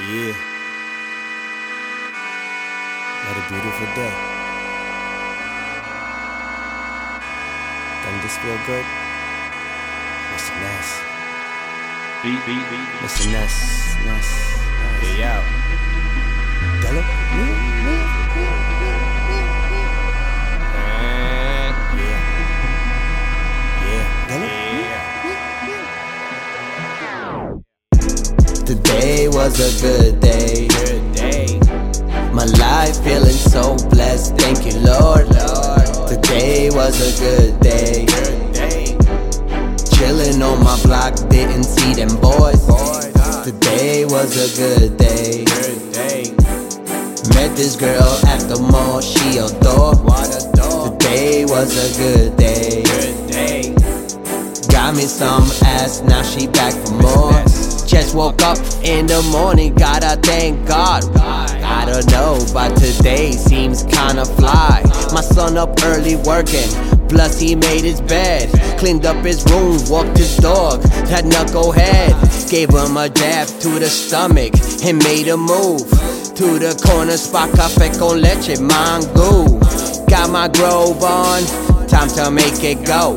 Yeah. 0.00 0.32
What 3.26 3.36
a 3.36 3.44
beautiful 3.52 3.86
day. 3.94 4.14
Doesn't 8.02 8.22
this 8.22 8.36
feel 8.38 8.56
good? 8.64 8.86
Mr. 10.32 10.56
NES. 10.56 10.88
Beat, 12.22 12.40
beat, 12.46 12.64
beat. 12.70 12.88
Mr. 13.04 13.30
NES. 13.30 13.96
NES. 14.06 14.28
Hey, 15.00 15.20
yo. 15.20 15.34
Della? 16.80 17.02
And 17.02 17.69
Today 28.70 29.26
was 29.26 29.58
a 29.58 29.82
good 29.82 30.20
day. 30.20 30.68
My 32.32 32.44
life 32.44 33.02
feeling 33.02 33.34
so 33.34 33.74
blessed. 33.88 34.36
Thank 34.36 34.64
you, 34.64 34.78
Lord. 34.78 35.26
Today 36.06 36.70
was 36.70 36.94
a 37.02 37.10
good 37.18 37.58
day. 37.58 38.06
Chilling 39.90 40.40
on 40.40 40.62
my 40.62 40.80
block, 40.84 41.16
didn't 41.28 41.64
see 41.64 41.94
them 41.94 42.14
boys. 42.20 42.64
Boy, 42.64 43.10
Today 43.42 44.04
was 44.04 44.38
a 44.38 44.46
good 44.56 44.96
day. 44.96 45.44
Met 47.34 47.56
this 47.56 47.74
girl 47.74 48.20
at 48.28 48.38
the 48.48 48.68
mall, 48.70 49.00
she 49.00 49.38
adore. 49.38 49.94
A 49.94 50.56
dog. 50.56 51.00
Today 51.00 51.44
was 51.44 51.74
a. 51.74 51.98
Good 51.98 52.36
day. 52.36 52.84
Got 54.70 54.94
me 54.94 55.02
some 55.02 55.42
ass, 55.64 56.02
now 56.02 56.22
she 56.22 56.46
back 56.46 56.72
for 56.72 56.94
more. 56.94 57.69
Just 57.90 58.14
woke 58.14 58.40
up 58.42 58.56
in 58.84 59.06
the 59.06 59.20
morning, 59.32 59.74
gotta 59.74 60.14
thank 60.22 60.64
God. 60.68 61.02
I 61.16 61.84
don't 61.86 62.08
know, 62.12 62.38
but 62.54 62.76
today 62.76 63.32
seems 63.32 63.82
kinda 63.82 64.24
fly. 64.24 64.80
My 65.12 65.20
son 65.20 65.58
up 65.58 65.76
early 65.82 66.14
working, 66.14 66.70
plus 67.08 67.40
he 67.40 67.56
made 67.56 67.82
his 67.82 68.00
bed. 68.00 68.48
Cleaned 68.78 69.06
up 69.06 69.24
his 69.24 69.42
room, 69.50 69.76
walked 69.88 70.16
his 70.18 70.36
dog, 70.36 70.82
that 71.10 71.24
knucklehead. 71.24 72.14
Gave 72.48 72.70
him 72.70 72.96
a 72.96 73.08
jab 73.08 73.48
to 73.58 73.80
the 73.80 73.90
stomach 73.90 74.52
and 74.84 75.02
made 75.02 75.26
a 75.26 75.36
move. 75.36 75.82
To 76.36 76.60
the 76.60 76.80
corner 76.86 77.16
spot, 77.16 77.50
cafe 77.56 77.90
con 77.98 78.20
leche, 78.20 78.60
mango. 78.60 79.58
Got 80.06 80.30
my 80.30 80.46
grove 80.46 81.02
on, 81.02 81.42
time 81.88 82.08
to 82.10 82.30
make 82.30 82.62
it 82.62 82.86
go. 82.86 83.16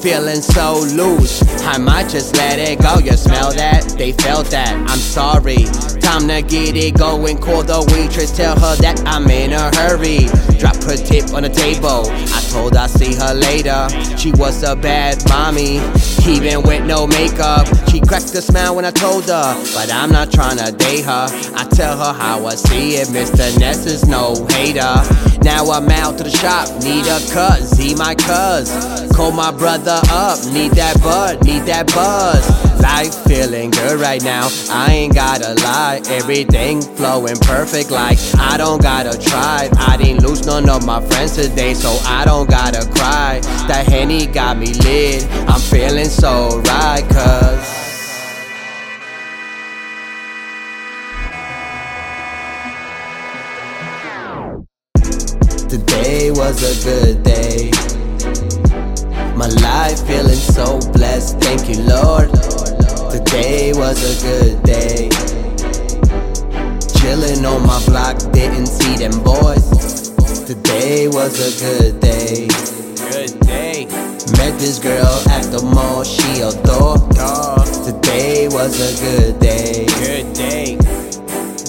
Feeling 0.00 0.40
so 0.40 0.78
loose, 0.94 1.42
I 1.64 1.78
might 1.78 2.08
just 2.08 2.36
let 2.36 2.58
it 2.60 2.80
go. 2.80 2.98
You 2.98 3.12
smell 3.12 3.52
that? 3.54 3.82
They 3.98 4.12
felt 4.12 4.46
that. 4.48 4.72
I'm 4.72 4.98
sorry. 4.98 5.64
Time 6.00 6.28
to 6.28 6.42
get 6.42 6.76
it 6.76 6.96
going. 6.96 7.38
Call 7.38 7.64
the 7.64 7.82
waitress, 7.92 8.36
tell 8.36 8.54
her 8.54 8.76
that 8.76 9.02
I'm 9.04 9.28
in 9.28 9.52
a 9.52 9.74
hurry. 9.74 10.28
Drop 10.58 10.76
her 10.84 10.96
tip 10.96 11.34
on 11.34 11.42
the 11.42 11.48
table. 11.48 12.06
I 12.08 12.40
told 12.52 12.76
I'll 12.76 12.88
see 12.88 13.14
her 13.14 13.34
later. 13.34 13.88
She 14.16 14.30
was 14.32 14.62
a 14.62 14.76
bad 14.76 15.18
mommy, 15.28 15.82
even 16.28 16.62
with 16.62 16.84
no 16.84 17.06
makeup. 17.06 17.66
She 17.90 18.00
cracked 18.00 18.34
a 18.34 18.42
smile 18.42 18.76
when 18.76 18.84
I 18.84 18.92
told 18.92 19.24
her, 19.24 19.54
but 19.74 19.92
I'm 19.92 20.10
not 20.10 20.30
trying 20.30 20.58
to 20.58 20.70
date 20.72 21.04
her. 21.04 21.26
I 21.56 21.64
tell 21.72 21.98
her 21.98 22.12
how 22.12 22.46
I 22.46 22.54
see 22.54 22.96
it. 22.96 23.08
Mr. 23.08 23.58
NES 23.58 23.86
is 23.86 24.06
no 24.06 24.46
hater. 24.50 24.94
Now 25.42 25.70
I'm 25.70 25.88
out 25.90 26.18
to 26.18 26.24
the 26.24 26.30
shop, 26.30 26.66
need 26.82 27.06
a 27.06 27.20
cuz, 27.30 27.72
he 27.78 27.94
my 27.94 28.14
cuz. 28.14 28.70
Call 29.14 29.30
my 29.30 29.50
brother 29.52 29.85
up, 29.88 30.38
need 30.52 30.72
that 30.72 31.00
bud, 31.02 31.44
need 31.44 31.62
that 31.64 31.86
buzz. 31.94 32.44
Life 32.80 33.14
feeling 33.26 33.70
good 33.70 34.00
right 34.00 34.22
now, 34.22 34.48
I 34.70 34.92
ain't 34.92 35.14
gotta 35.14 35.54
lie. 35.62 36.02
Everything 36.08 36.80
flowing 36.82 37.36
perfect, 37.36 37.90
like 37.90 38.18
I 38.38 38.56
don't 38.56 38.82
gotta 38.82 39.18
try. 39.18 39.68
I 39.78 39.96
didn't 39.96 40.22
lose 40.22 40.46
none 40.46 40.68
of 40.68 40.84
my 40.84 41.00
friends 41.06 41.36
today, 41.36 41.74
so 41.74 41.98
I 42.04 42.24
don't 42.24 42.48
gotta 42.48 42.88
cry. 42.92 43.40
That 43.68 43.86
Henny 43.88 44.26
got 44.26 44.58
me 44.58 44.72
lit, 44.74 45.26
I'm 45.48 45.60
feeling 45.60 46.06
so 46.06 46.60
right, 46.62 47.04
cuz. 47.08 47.84
Today 55.68 56.30
was 56.30 56.62
a 56.62 56.84
good 56.84 57.22
day. 57.22 57.95
My 59.36 59.48
life 59.48 60.06
feeling 60.06 60.34
so 60.34 60.80
blessed. 60.92 61.38
Thank 61.40 61.68
you, 61.68 61.82
Lord. 61.82 62.30
Today 63.12 63.74
was 63.74 64.00
a 64.00 64.14
good 64.24 64.62
day. 64.62 65.10
Chilling 66.98 67.44
on 67.44 67.66
my 67.66 67.84
block, 67.84 68.16
didn't 68.32 68.64
see 68.64 68.96
them 68.96 69.22
boys. 69.22 70.08
Today 70.46 71.08
was 71.08 71.36
a 71.36 71.52
good 71.62 72.00
day. 72.00 72.48
Good 73.10 73.38
day. 73.40 73.84
Met 74.38 74.58
this 74.58 74.78
girl 74.78 75.04
at 75.28 75.44
the 75.52 75.60
mall, 75.62 76.02
she 76.02 76.40
adore. 76.40 76.96
Dog. 77.12 77.66
Today 77.84 78.48
was 78.48 78.80
a 78.80 79.04
good 79.04 79.38
day. 79.38 79.84
Good 80.00 80.32
day. 80.32 80.76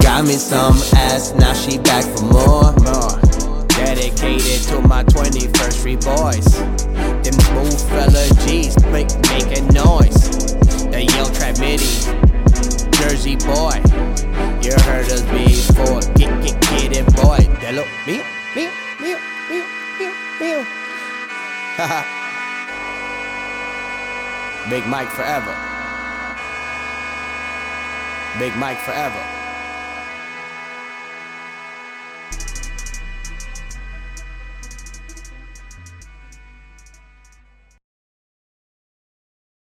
Got 0.00 0.26
me 0.26 0.34
some 0.34 0.76
ass, 0.96 1.32
now 1.38 1.54
she 1.54 1.78
back 1.78 2.04
for 2.04 2.24
more. 2.24 2.72
More. 2.84 3.64
Dedicated 3.68 4.68
to 4.68 4.82
my 4.86 5.02
21st 5.04 6.04
boys. 6.04 7.03
Boy. 13.36 13.82
You 14.62 14.72
heard 14.84 15.10
us 15.10 15.22
before. 15.22 16.00
Get, 16.14 16.30
get, 16.42 16.60
get 16.60 16.96
it, 16.96 17.06
boy. 17.16 17.38
Me, 18.06 18.22
me, 18.54 18.68
me, 19.00 19.14
me, 19.50 19.60
me, 19.98 20.06
me. 20.40 20.64
Haha. 21.76 22.00
Big 24.70 24.86
Mike 24.86 25.08
forever. 25.08 25.54
Big 28.38 28.56
Mike 28.56 28.78
forever. 28.78 29.43